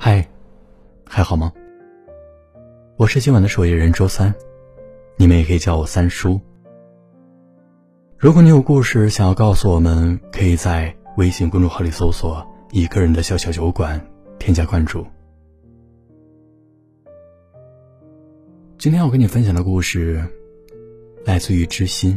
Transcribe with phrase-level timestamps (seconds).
[0.00, 0.24] 嗨，
[1.04, 1.52] 还好吗？
[2.96, 4.32] 我是今晚的守夜人周三，
[5.16, 6.40] 你们也可以叫我三叔。
[8.16, 14.00] 如果你有故事想要告诉我们，可以在微信公众号里搜索“一个人的小小酒馆”，
[14.38, 15.04] 添加关注。
[18.78, 20.24] 今天要跟你分享的故事
[21.24, 22.16] 来自于知心，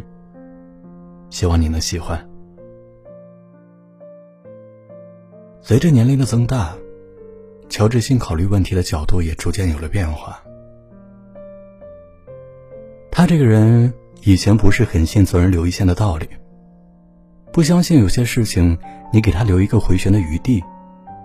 [1.32, 2.30] 希望你能喜欢。
[5.62, 6.78] 随着年龄的增大。
[7.72, 10.38] 乔治新考虑问题的角度也逐渐有了变化。
[13.10, 13.92] 他这个人
[14.24, 16.28] 以前不是很信“责人留一线”的道理，
[17.54, 18.78] 不相信有些事情
[19.14, 20.62] 你给他留一个回旋的余地，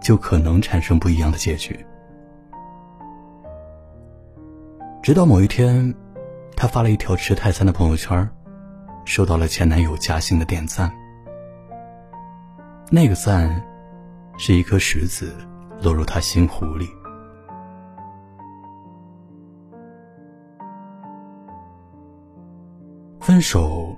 [0.00, 1.77] 就可能产生不一样的结局。
[5.02, 5.92] 直到某一天，
[6.56, 8.28] 他发了一条吃泰餐的朋友圈，
[9.05, 10.92] 收到了前男友嘉兴的点赞。
[12.88, 13.64] 那个赞，
[14.38, 15.34] 是一颗石子。
[15.80, 16.88] 落入他心湖里。
[23.20, 23.97] 分手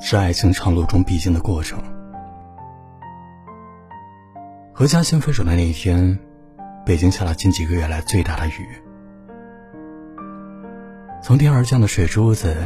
[0.00, 1.82] 是爱情长路中必经的过程。
[4.72, 6.18] 和嘉欣分手的那一天，
[6.86, 8.66] 北京下了近几个月来最大的雨，
[11.22, 12.56] 从天而降的水珠子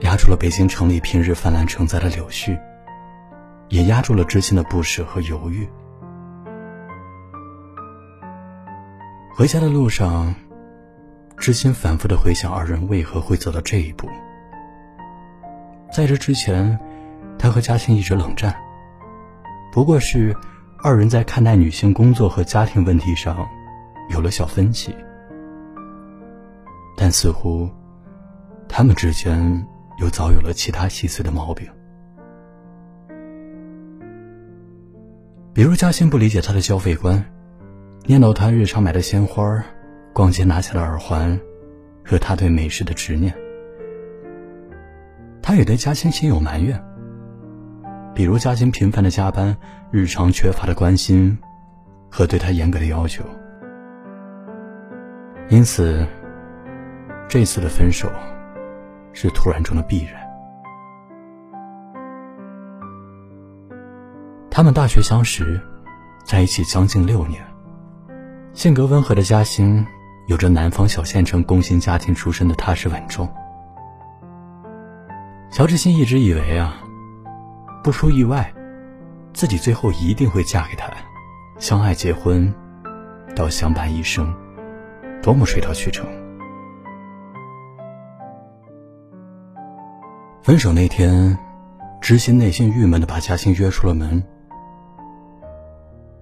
[0.00, 2.58] 压住了北京城里平日泛滥成灾的柳絮，
[3.68, 5.68] 也压住了知心的不舍和犹豫。
[9.34, 10.34] 回家的路上，
[11.38, 14.06] 知心反复的回想二人为何会走到这一步。
[15.90, 16.78] 在这之前，
[17.38, 18.54] 他和嘉欣一直冷战，
[19.72, 20.36] 不过是
[20.82, 23.48] 二人在看待女性工作和家庭问题上
[24.10, 24.94] 有了小分歧，
[26.94, 27.70] 但似乎
[28.68, 29.66] 他们之间
[29.98, 31.66] 又早有了其他细碎的毛病，
[35.54, 37.24] 比如嘉欣不理解他的消费观。
[38.04, 39.62] 念叨他日常买的鲜花，
[40.12, 41.38] 逛街拿下的耳环，
[42.04, 43.32] 和他对美食的执念。
[45.40, 46.82] 他也对嘉欣心有埋怨，
[48.12, 49.56] 比如嘉欣频繁的加班，
[49.92, 51.38] 日常缺乏的关心，
[52.10, 53.22] 和对他严格的要求。
[55.48, 56.04] 因此，
[57.28, 58.10] 这次的分手，
[59.12, 60.20] 是突然中的必然。
[64.50, 65.60] 他们大学相识，
[66.24, 67.40] 在一起将近六年。
[68.54, 69.84] 性格温和的嘉兴，
[70.26, 73.26] 有着南方小县城工薪家庭出身的踏实稳重。
[75.50, 76.76] 乔治新一直以为啊，
[77.82, 78.52] 不出意外，
[79.32, 80.86] 自己最后一定会嫁给他，
[81.58, 82.52] 相爱结婚，
[83.34, 84.32] 到相伴一生，
[85.22, 86.06] 多么水到渠成。
[90.42, 91.36] 分手那天，
[92.02, 94.22] 知心内心郁闷的把嘉兴约出了门，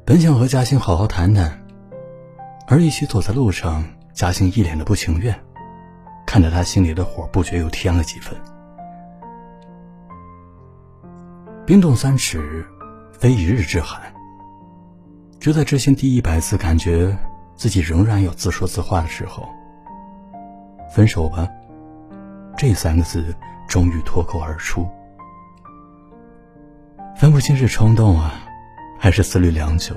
[0.05, 1.60] 本想和嘉兴好好谈谈。
[2.71, 5.37] 而一起走在路上，嘉兴一脸的不情愿，
[6.25, 8.33] 看着他心里的火不觉又添了几分。
[11.67, 12.65] 冰冻三尺，
[13.13, 14.01] 非一日之寒。
[15.41, 17.19] 就在之心第一百次感觉
[17.57, 19.49] 自己仍然要自说自话的时候
[20.95, 21.49] ，“分手吧”
[22.57, 23.35] 这三个字
[23.67, 24.89] 终于脱口而出。
[27.17, 28.35] 分不清是冲动啊，
[28.97, 29.93] 还是思虑良久。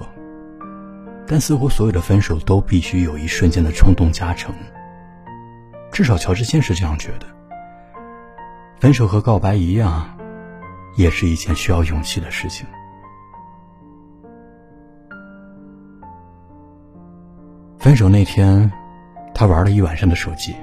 [1.25, 4.53] 但似乎所有的分手都必须有一瞬间的冲动加成，
[5.91, 7.25] 至少乔治先是这样觉得。
[8.79, 10.17] 分手和告白一样，
[10.97, 12.67] 也是一件需要勇气的事情。
[17.79, 18.71] 分手那天，
[19.33, 20.55] 他玩了一晚上的手机，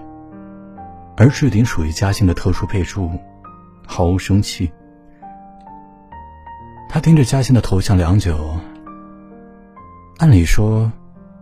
[1.16, 3.10] 而置顶属于嘉兴的特殊备注，
[3.86, 4.70] 毫无生气。
[6.88, 8.54] 他盯着嘉兴的头像良久。
[10.20, 10.92] 按理说，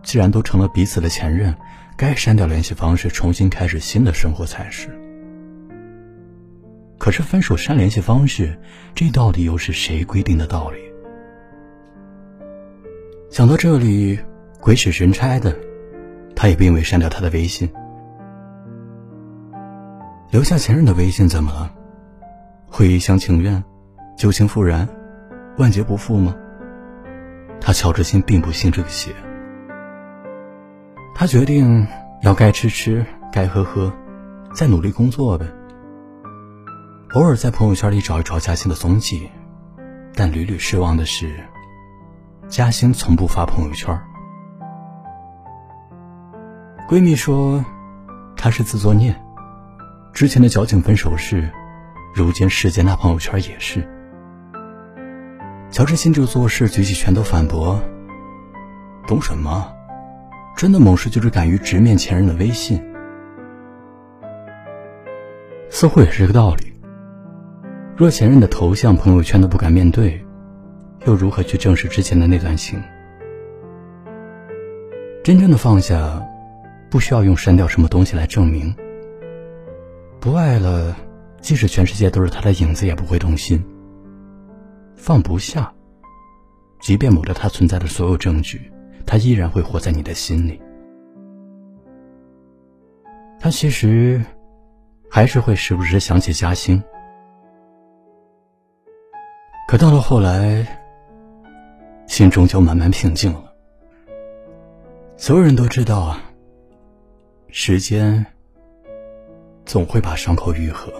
[0.03, 1.53] 既然都成了彼此的前任，
[1.97, 4.87] 该删掉联系方式，重新开始新的生活才是。
[6.97, 8.57] 可是分手删联系方式，
[8.95, 10.77] 这到底又是谁规定的道理？
[13.29, 14.17] 想到这里，
[14.61, 15.53] 鬼使神差的，
[16.33, 17.69] 他也并未删掉他的微信，
[20.31, 21.69] 留下前任的微信怎么了？
[22.65, 23.61] 会一厢情愿、
[24.15, 24.87] 旧情复燃、
[25.57, 26.33] 万劫不复吗？
[27.61, 29.13] 他乔治心并不信这个邪，
[31.13, 31.85] 他决定
[32.21, 33.93] 要该吃吃，该喝喝，
[34.53, 35.45] 再努力工作呗。
[37.13, 39.29] 偶尔在朋友圈里找一找嘉欣的踪迹，
[40.15, 41.43] 但屡屡失望的是，
[42.47, 43.99] 嘉欣从不发朋友圈。
[46.87, 47.63] 闺蜜说，
[48.35, 49.15] 她是自作孽，
[50.13, 51.51] 之前的矫情分手事，
[52.15, 53.87] 如今世间那朋友圈也是。
[55.79, 57.81] 乔治心就做事，举起拳头反驳
[59.07, 59.73] ：“懂什么？
[60.57, 62.83] 真的猛士就是敢于直面前任的微信，
[65.69, 66.73] 似乎也是这个道理。
[67.95, 70.21] 若前任的头像、朋友圈都不敢面对，
[71.05, 72.77] 又如何去正视之前的那段情？
[75.23, 76.21] 真正的放下，
[76.89, 78.75] 不需要用删掉什么东西来证明。
[80.19, 80.93] 不爱了，
[81.39, 83.63] 即使全世界都是他的影子，也不会动心。
[84.99, 85.73] 放不下，
[86.81, 88.69] 即便抹了他存在的所有证据。
[89.05, 90.61] 他依然会活在你的心里，
[93.39, 94.23] 他其实
[95.09, 96.83] 还是会时不时想起嘉兴，
[99.67, 100.67] 可到了后来，
[102.05, 103.51] 心中就慢慢平静了。
[105.17, 106.21] 所有人都知道啊，
[107.47, 108.23] 时间
[109.65, 110.93] 总会把伤口愈合，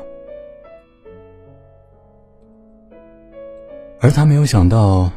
[4.01, 5.11] 而他没有想到，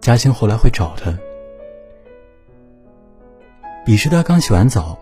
[0.00, 1.12] 嘉兴后来会找他。
[3.84, 4.96] 彼时他刚洗完澡，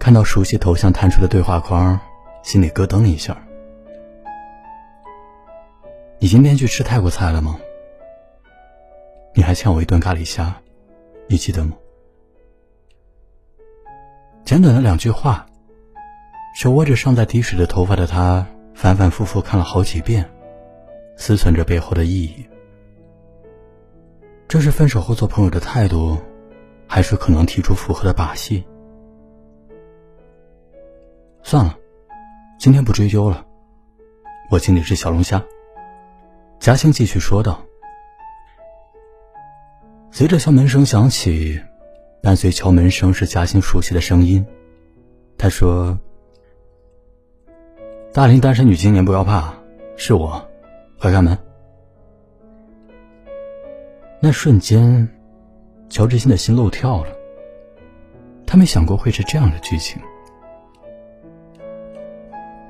[0.00, 1.98] 看到熟悉头像弹出的对话框，
[2.42, 3.36] 心里咯噔一下。
[6.18, 7.56] 你今天去吃泰国菜了吗？
[9.32, 10.60] 你还欠我一顿咖喱虾，
[11.28, 11.74] 你记得吗？
[14.44, 15.46] 简短的两句话，
[16.56, 18.44] 手握着尚在滴水的头发的他，
[18.74, 20.28] 反反复复看了好几遍，
[21.16, 22.46] 思忖着背后的意义。
[24.48, 26.18] 这是分手后做朋友的态度。
[26.86, 28.62] 还是可能提出复合的把戏。
[31.42, 31.76] 算了，
[32.58, 33.44] 今天不追究了。
[34.50, 35.42] 我请你吃小龙虾。
[36.60, 37.60] 嘉兴继续说道。
[40.12, 41.60] 随着敲门声响起，
[42.22, 44.46] 伴随敲门声是嘉兴熟悉的声音。
[45.36, 45.98] 他说
[48.12, 49.52] ：“大龄单身女青年不要怕，
[49.96, 50.48] 是我，
[51.04, 51.36] 快开门。”
[54.20, 55.06] 那瞬间。
[55.90, 57.10] 乔治新的心漏跳了。
[58.46, 60.00] 他没想过会是这样的剧情。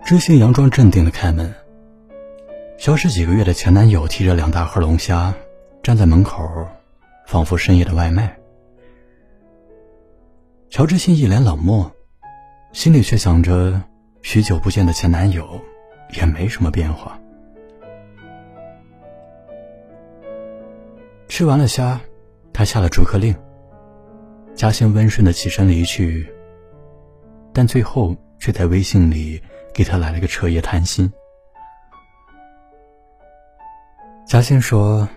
[0.05, 1.55] 知心佯装镇定的开门。
[2.77, 5.33] 消失几个月的前男友提着两大盒龙虾，
[5.83, 6.45] 站在门口，
[7.27, 8.37] 仿佛深夜的外卖。
[10.69, 11.91] 乔治心一脸冷漠，
[12.73, 13.81] 心里却想着，
[14.21, 15.49] 许久不见的前男友，
[16.11, 17.19] 也没什么变化。
[21.35, 22.01] 吃完了虾。
[22.53, 23.35] 他下了逐客令，
[24.55, 26.33] 嘉兴温顺的起身离去，
[27.53, 29.43] 但最后却在微信里
[29.75, 31.13] 给他来了个彻夜谈心。
[34.25, 35.09] 嘉兴说：“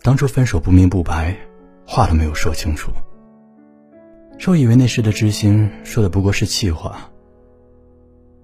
[0.00, 1.36] 当初分手不明不白，
[1.84, 2.92] 话都没有说清楚。
[4.38, 7.10] 说以为那时的知心说的不过是气话，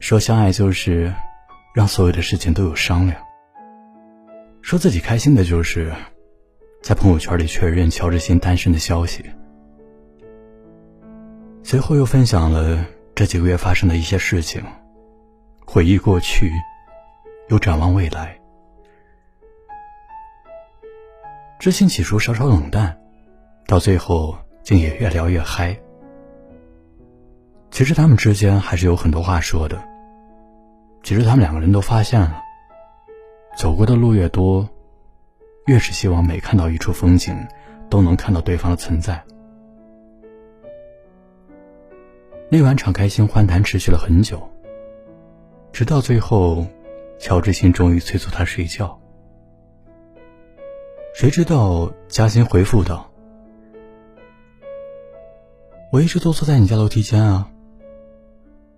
[0.00, 1.14] 说相爱就是
[1.72, 3.16] 让所有的事情都有商量，
[4.62, 5.94] 说自己开心的就是。”
[6.86, 9.24] 在朋友圈里确认乔治新单身的消息，
[11.64, 14.62] 随后又分享了这几个月发生的一些事情，
[15.66, 16.48] 回忆过去，
[17.48, 18.38] 又展望未来。
[21.58, 22.96] 知心起初稍稍冷淡，
[23.66, 25.76] 到最后竟也越聊越嗨。
[27.72, 29.76] 其实他们之间还是有很多话说的。
[31.02, 32.40] 其实他们两个人都发现了，
[33.58, 34.64] 走过的路越多。
[35.66, 37.36] 越是希望每看到一处风景，
[37.91, 39.22] 都能看到对方的存在。
[42.48, 44.48] 那晚敞开心欢谈持续了很久，
[45.72, 46.64] 直到最后，
[47.19, 48.96] 乔治新终于催促他睡觉。
[51.12, 53.10] 谁知道嘉欣回复道
[55.91, 57.50] ：“我一直都坐在你家楼梯间啊。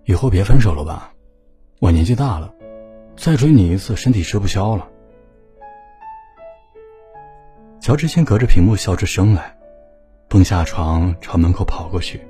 [0.05, 1.13] 以后别分手了吧，
[1.79, 2.51] 我年纪大了，
[3.15, 4.89] 再追你一次身体吃不消了。”
[7.89, 9.57] 乔治先隔着屏幕笑出声来，
[10.27, 12.21] 蹦下床朝门口跑过去。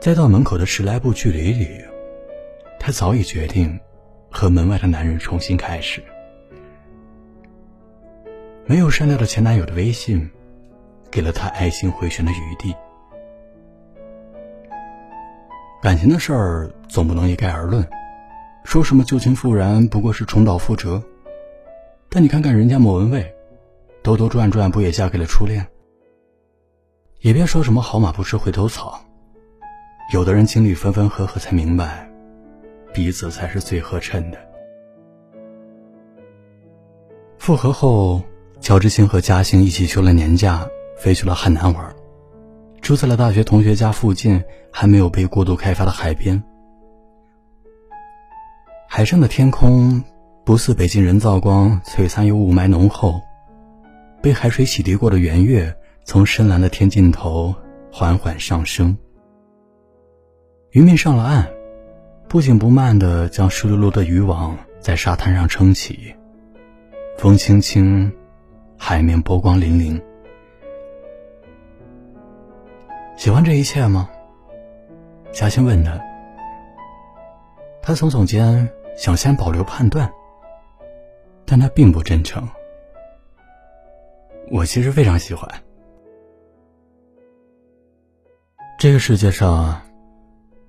[0.00, 1.68] 在到门口的十来步距离里，
[2.80, 3.78] 他早已决定
[4.28, 6.02] 和门外的男人重新开始。
[8.66, 10.28] 没有删掉的前男友的微信，
[11.12, 12.74] 给了他爱心回旋的余地。
[15.80, 17.88] 感情的事儿总不能一概而论，
[18.64, 21.00] 说什么旧情复燃不过是重蹈覆辙。
[22.14, 23.34] 但你看看人家莫文蔚，
[24.02, 25.66] 兜兜转转不也嫁给了初恋？
[27.20, 29.00] 也别说什么好马不吃回头草，
[30.12, 32.06] 有的人经历分分合合才明白，
[32.92, 34.36] 彼此才是最合衬的。
[37.38, 38.20] 复合后，
[38.60, 41.96] 乔治星和嘉兴一起休了年假，飞去了汉南玩，
[42.82, 46.44] 住在了大学同学家附近还没有被过度开发的海边。
[48.86, 50.04] 海上的天空。
[50.44, 53.20] 不似北京人造光璀璨又雾霾浓厚，
[54.20, 55.72] 被海水洗涤过的圆月
[56.04, 57.54] 从深蓝的天尽头
[57.92, 58.96] 缓缓上升。
[60.70, 61.48] 渔民上了岸，
[62.28, 66.12] 不紧不慢地将湿漉漉的渔网在沙滩上撑起。
[67.16, 68.12] 风轻轻，
[68.76, 70.02] 海面波光粼粼。
[73.16, 74.10] 喜欢这一切吗？
[75.30, 76.00] 嘉欣问他。
[77.80, 80.10] 他耸耸肩，想先保留判断，
[81.52, 82.48] 但他并不真诚。
[84.50, 85.46] 我其实非常喜欢。
[88.78, 89.78] 这个世界上。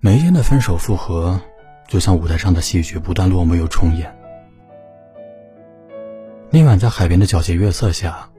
[0.01, 1.39] 每一天的分手复合，
[1.87, 4.13] 就像舞台上的戏剧，不断落幕又重演。
[6.49, 8.29] 那晚在海边的皎洁月色下，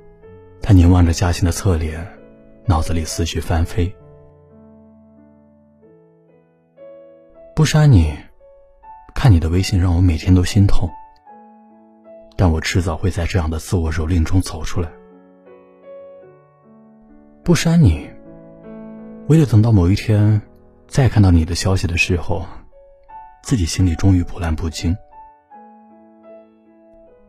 [0.60, 2.06] 他凝望着嘉欣的侧脸，
[2.66, 3.90] 脑子里思绪翻飞。
[7.56, 8.14] 不删你，
[9.14, 10.86] 看你的微信让我每天都心痛。
[12.37, 14.91] 但我迟早会在这样的自我蹂躏中走出来。
[17.43, 18.09] 不删你，
[19.29, 20.41] 为了等到某一天。
[20.87, 22.47] 再看到你的消息的时候，
[23.43, 24.95] 自己心里终于波澜不惊。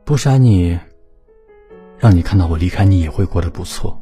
[0.04, 0.78] 不删你，
[1.98, 4.00] 让你看到我离开你也会过得不错。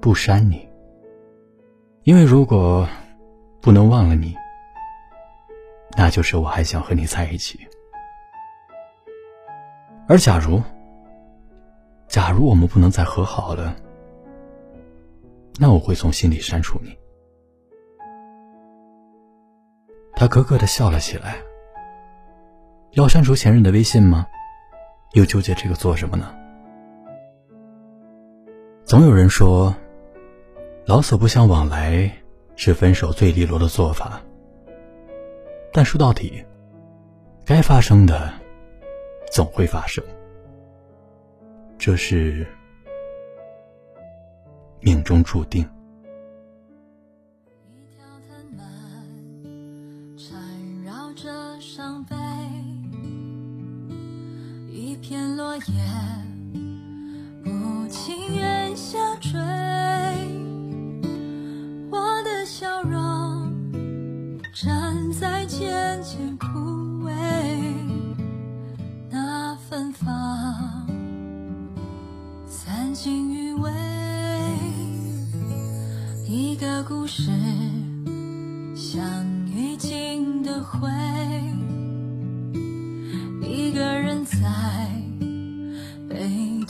[0.00, 0.68] 不删你，
[2.02, 2.88] 因为如果
[3.60, 4.34] 不能忘了你，
[5.96, 7.60] 那就是我还想和你在一起。
[10.12, 10.62] 而假如，
[12.06, 13.74] 假如我们不能再和好了，
[15.58, 16.94] 那我会从心里删除你。
[20.14, 21.36] 他咯咯的笑了起来。
[22.90, 24.26] 要删除前任的微信吗？
[25.14, 26.30] 又纠结这个做什么呢？
[28.84, 29.74] 总有人说，
[30.84, 32.12] 老死不相往来
[32.54, 34.20] 是分手最利落的做法。
[35.72, 36.44] 但说到底，
[37.46, 38.30] 该发生的
[39.32, 40.04] 总会发生。
[41.78, 42.46] 这是
[44.80, 45.66] 命中注定。
[47.74, 48.62] 一条藤蔓
[50.18, 50.38] 缠
[50.84, 52.14] 绕着伤悲
[54.70, 55.62] 一片落叶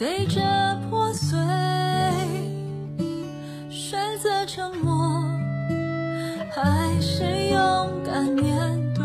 [0.03, 0.41] 对着
[0.91, 1.39] 破碎，
[3.71, 5.23] 选择沉默，
[6.51, 8.45] 还是勇敢面
[8.95, 9.05] 对？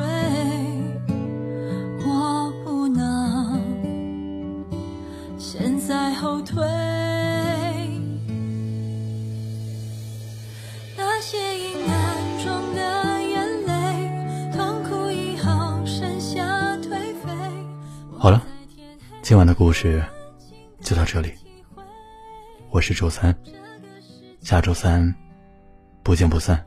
[2.03, 3.61] 我不能
[5.37, 6.65] 现在后退。
[10.97, 13.71] 那些阴暗中的眼泪，
[14.51, 17.29] 痛苦以后剩下颓废。
[18.17, 18.41] 好了，
[19.21, 20.03] 今晚的故事。
[20.87, 21.33] 就到这里，
[22.69, 23.37] 我是周三，
[24.39, 25.13] 下周三
[26.01, 26.65] 不见不散。